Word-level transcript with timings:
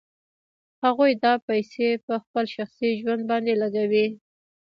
هغوی 0.83 1.11
دا 1.23 1.33
پیسې 1.47 1.89
په 2.05 2.13
خپل 2.23 2.45
شخصي 2.55 2.89
ژوند 3.01 3.21
باندې 3.29 3.53
لګوي 3.63 4.07